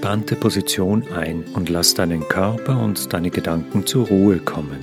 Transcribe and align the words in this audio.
entspannte 0.00 0.34
Position 0.34 1.04
ein 1.14 1.44
und 1.52 1.68
lass 1.68 1.92
deinen 1.92 2.26
Körper 2.26 2.80
und 2.80 3.12
deine 3.12 3.28
Gedanken 3.28 3.84
zur 3.84 4.06
Ruhe 4.06 4.38
kommen. 4.38 4.78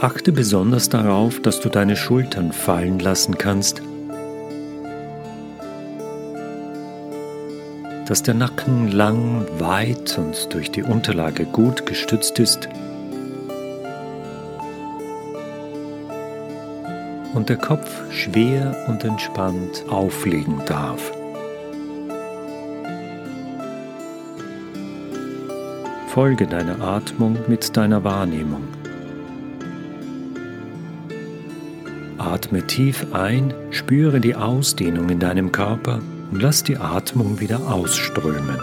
Achte 0.00 0.32
besonders 0.32 0.88
darauf, 0.88 1.40
dass 1.42 1.60
du 1.60 1.68
deine 1.68 1.94
Schultern 1.94 2.50
fallen 2.50 2.98
lassen 2.98 3.38
kannst, 3.38 3.80
dass 8.08 8.24
der 8.24 8.34
Nacken 8.34 8.90
lang, 8.90 9.46
weit 9.60 10.18
und 10.18 10.52
durch 10.52 10.72
die 10.72 10.82
Unterlage 10.82 11.44
gut 11.44 11.86
gestützt 11.86 12.40
ist 12.40 12.68
und 17.38 17.48
der 17.48 17.56
Kopf 17.56 17.88
schwer 18.10 18.74
und 18.88 19.04
entspannt 19.04 19.84
auflegen 19.88 20.60
darf. 20.66 21.12
Folge 26.08 26.48
deiner 26.48 26.80
Atmung 26.80 27.38
mit 27.46 27.76
deiner 27.76 28.02
Wahrnehmung. 28.02 28.64
Atme 32.18 32.66
tief 32.66 33.06
ein, 33.12 33.54
spüre 33.70 34.18
die 34.18 34.34
Ausdehnung 34.34 35.08
in 35.08 35.20
deinem 35.20 35.52
Körper 35.52 36.00
und 36.32 36.42
lass 36.42 36.64
die 36.64 36.76
Atmung 36.76 37.38
wieder 37.38 37.60
ausströmen. 37.70 38.58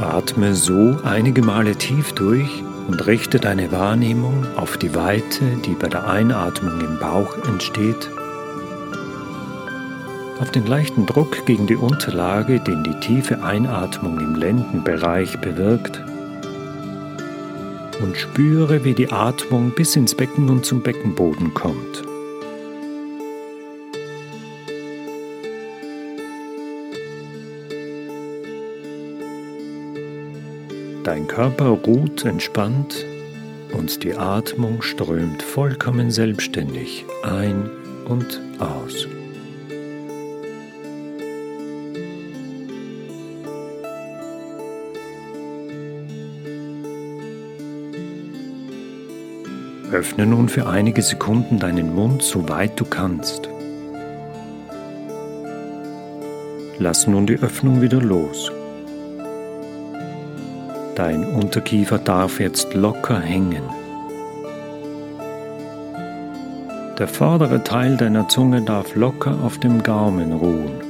Atme 0.00 0.56
so 0.56 0.96
einige 1.04 1.42
Male 1.42 1.76
tief 1.76 2.12
durch 2.12 2.64
und 2.88 3.06
richte 3.06 3.38
deine 3.38 3.72
Wahrnehmung 3.72 4.46
auf 4.56 4.76
die 4.76 4.94
Weite, 4.94 5.44
die 5.64 5.74
bei 5.74 5.88
der 5.88 6.08
Einatmung 6.08 6.80
im 6.80 6.98
Bauch 6.98 7.36
entsteht, 7.46 8.10
auf 10.40 10.50
den 10.50 10.66
leichten 10.66 11.06
Druck 11.06 11.46
gegen 11.46 11.66
die 11.66 11.76
Unterlage, 11.76 12.60
den 12.60 12.84
die 12.84 12.98
tiefe 13.00 13.42
Einatmung 13.42 14.20
im 14.20 14.34
Lendenbereich 14.34 15.38
bewirkt 15.38 16.02
und 18.02 18.16
spüre, 18.16 18.84
wie 18.84 18.94
die 18.94 19.10
Atmung 19.10 19.70
bis 19.70 19.96
ins 19.96 20.14
Becken 20.14 20.50
und 20.50 20.66
zum 20.66 20.82
Beckenboden 20.82 21.54
kommt. 21.54 22.04
Dein 31.06 31.28
Körper 31.28 31.68
ruht 31.68 32.24
entspannt 32.24 33.06
und 33.72 34.02
die 34.02 34.16
Atmung 34.16 34.82
strömt 34.82 35.40
vollkommen 35.40 36.10
selbstständig 36.10 37.04
ein 37.22 37.70
und 38.08 38.40
aus. 38.58 39.06
Öffne 49.92 50.26
nun 50.26 50.48
für 50.48 50.66
einige 50.66 51.02
Sekunden 51.02 51.60
deinen 51.60 51.94
Mund 51.94 52.22
so 52.22 52.48
weit 52.48 52.80
du 52.80 52.84
kannst. 52.84 53.48
Lass 56.80 57.06
nun 57.06 57.28
die 57.28 57.38
Öffnung 57.38 57.80
wieder 57.80 58.02
los. 58.02 58.50
Dein 60.96 61.26
Unterkiefer 61.26 61.98
darf 61.98 62.40
jetzt 62.40 62.72
locker 62.72 63.20
hängen. 63.20 63.62
Der 66.98 67.06
vordere 67.06 67.62
Teil 67.62 67.98
deiner 67.98 68.28
Zunge 68.30 68.62
darf 68.62 68.94
locker 68.96 69.38
auf 69.44 69.58
dem 69.58 69.82
Gaumen 69.82 70.32
ruhen. 70.32 70.80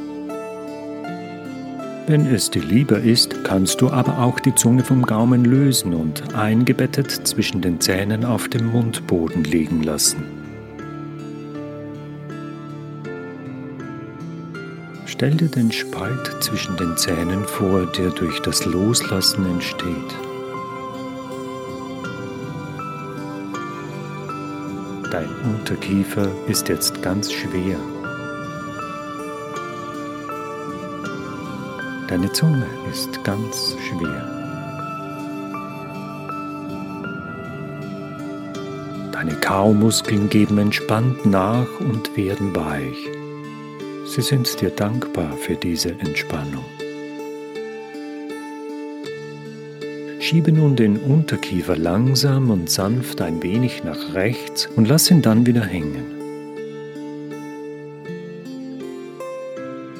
Wenn 2.06 2.24
es 2.26 2.50
dir 2.52 2.62
lieber 2.62 3.00
ist, 3.00 3.42
kannst 3.42 3.80
du 3.80 3.90
aber 3.90 4.20
auch 4.20 4.38
die 4.38 4.54
Zunge 4.54 4.84
vom 4.84 5.02
Gaumen 5.02 5.44
lösen 5.44 5.92
und 5.92 6.36
eingebettet 6.36 7.10
zwischen 7.10 7.60
den 7.60 7.80
Zähnen 7.80 8.24
auf 8.24 8.46
dem 8.46 8.70
Mundboden 8.70 9.42
liegen 9.42 9.82
lassen. 9.82 10.35
Stell 15.16 15.34
dir 15.34 15.48
den 15.48 15.72
Spalt 15.72 16.30
zwischen 16.40 16.76
den 16.76 16.94
Zähnen 16.98 17.42
vor, 17.46 17.86
der 17.86 18.10
durch 18.10 18.38
das 18.42 18.66
Loslassen 18.66 19.46
entsteht. 19.46 20.14
Dein 25.10 25.30
Unterkiefer 25.44 26.28
ist 26.48 26.68
jetzt 26.68 27.00
ganz 27.00 27.32
schwer. 27.32 27.78
Deine 32.08 32.30
Zunge 32.32 32.66
ist 32.92 33.24
ganz 33.24 33.74
schwer. 33.88 34.30
Deine 39.12 39.34
Kaumuskeln 39.40 40.28
geben 40.28 40.58
entspannt 40.58 41.24
nach 41.24 41.80
und 41.80 42.14
werden 42.18 42.54
weich. 42.54 43.08
Sie 44.08 44.22
sind 44.22 44.60
dir 44.60 44.70
dankbar 44.70 45.36
für 45.36 45.56
diese 45.56 45.90
Entspannung. 45.90 46.64
Schiebe 50.20 50.52
nun 50.52 50.74
den 50.76 50.96
Unterkiefer 50.96 51.76
langsam 51.76 52.50
und 52.50 52.70
sanft 52.70 53.20
ein 53.20 53.42
wenig 53.42 53.84
nach 53.84 54.14
rechts 54.14 54.68
und 54.74 54.88
lass 54.88 55.10
ihn 55.10 55.22
dann 55.22 55.44
wieder 55.46 55.64
hängen. 55.64 56.04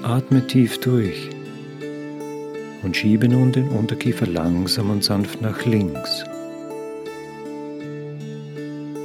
Atme 0.03 0.47
tief 0.47 0.79
durch 0.79 1.31
und 2.83 2.97
schiebe 2.97 3.29
nun 3.29 3.53
den 3.53 3.69
Unterkiefer 3.69 4.27
langsam 4.27 4.91
und 4.91 5.05
sanft 5.05 5.43
nach 5.43 5.65
links. 5.65 6.25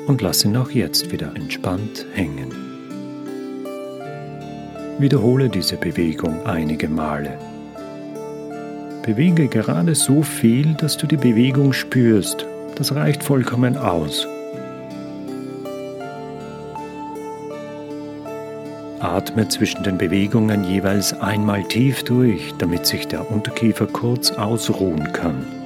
Und 0.08 0.22
lass 0.22 0.46
ihn 0.46 0.56
auch 0.58 0.72
jetzt 0.72 1.12
wieder 1.12 1.36
entspannt 1.36 2.06
hängen. 2.14 2.71
Wiederhole 5.02 5.50
diese 5.50 5.78
Bewegung 5.78 6.46
einige 6.46 6.88
Male. 6.88 7.38
Bewege 9.04 9.48
gerade 9.48 9.96
so 9.96 10.22
viel, 10.22 10.76
dass 10.76 10.96
du 10.96 11.08
die 11.08 11.18
Bewegung 11.18 11.74
spürst. 11.74 12.46
Das 12.76 12.94
reicht 12.94 13.24
vollkommen 13.24 13.78
aus. 13.78 14.28
Atme 19.00 19.48
zwischen 19.48 19.84
den 19.84 19.98
Bewegungen 19.98 20.64
jeweils 20.64 21.20
einmal 21.20 21.64
tief 21.64 22.04
durch, 22.04 22.54
damit 22.60 22.86
sich 22.86 23.08
der 23.08 23.32
Unterkiefer 23.32 23.88
kurz 23.88 24.30
ausruhen 24.30 25.12
kann. 25.14 25.61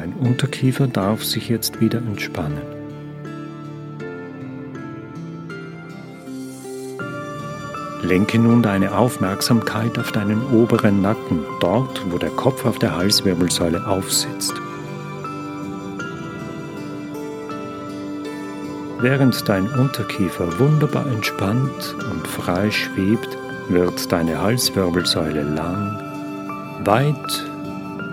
Dein 0.00 0.14
Unterkiefer 0.14 0.86
darf 0.86 1.22
sich 1.22 1.50
jetzt 1.50 1.82
wieder 1.82 1.98
entspannen. 1.98 2.62
Lenke 8.00 8.38
nun 8.38 8.62
deine 8.62 8.96
Aufmerksamkeit 8.96 9.98
auf 9.98 10.10
deinen 10.10 10.42
oberen 10.54 11.02
Nacken, 11.02 11.40
dort 11.60 12.00
wo 12.10 12.16
der 12.16 12.30
Kopf 12.30 12.64
auf 12.64 12.78
der 12.78 12.96
Halswirbelsäule 12.96 13.86
aufsitzt. 13.86 14.54
Während 19.00 19.46
dein 19.46 19.68
Unterkiefer 19.68 20.58
wunderbar 20.58 21.08
entspannt 21.08 21.94
und 22.10 22.26
frei 22.26 22.70
schwebt, 22.70 23.36
wird 23.68 24.10
deine 24.10 24.40
Halswirbelsäule 24.40 25.42
lang, 25.42 26.00
weit 26.86 27.46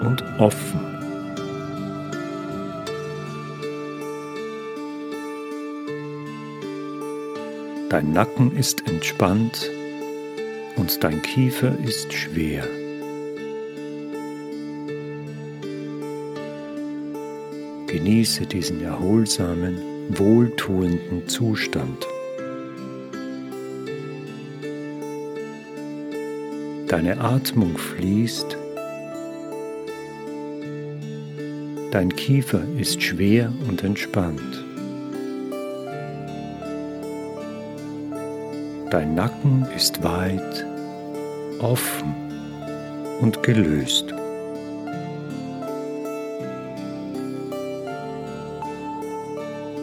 und 0.01 0.21
offen. 0.37 0.96
Dein 7.89 8.11
Nacken 8.11 8.53
ist 8.57 8.85
entspannt 8.85 9.71
und 10.75 11.01
dein 11.05 11.21
Kiefer 11.21 11.73
ist 11.79 12.11
schwer. 12.11 12.67
Genieße 17.87 18.45
diesen 18.45 18.83
erholsamen, 18.83 19.77
wohltuenden 20.09 21.29
Zustand. 21.29 22.05
Deine 26.89 27.21
Atmung 27.21 27.77
fließt, 27.77 28.57
dein 31.91 32.13
Kiefer 32.13 32.63
ist 32.77 33.01
schwer 33.01 33.53
und 33.69 33.81
entspannt. 33.85 34.66
Dein 38.89 39.15
Nacken 39.15 39.67
ist 39.75 40.01
weit, 40.01 40.65
offen 41.59 42.15
und 43.19 43.43
gelöst. 43.43 44.13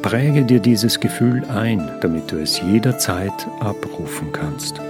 Präge 0.01 0.45
dir 0.45 0.59
dieses 0.59 0.99
Gefühl 1.01 1.45
ein, 1.47 1.91
damit 2.01 2.33
du 2.33 2.37
es 2.37 2.61
jederzeit 2.63 3.47
abrufen 3.61 4.33
kannst. 4.33 4.81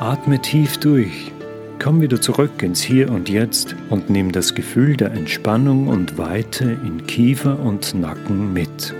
Atme 0.00 0.40
tief 0.40 0.78
durch, 0.78 1.32
komm 1.80 2.02
wieder 2.02 2.20
zurück 2.20 2.62
ins 2.62 2.82
Hier 2.82 3.10
und 3.10 3.28
Jetzt 3.28 3.74
und 3.88 4.10
nimm 4.10 4.32
das 4.32 4.54
Gefühl 4.54 4.96
der 4.96 5.12
Entspannung 5.12 5.88
und 5.88 6.18
Weite 6.18 6.76
in 6.84 7.06
Kiefer 7.06 7.58
und 7.58 7.94
Nacken 7.94 8.52
mit. 8.52 8.94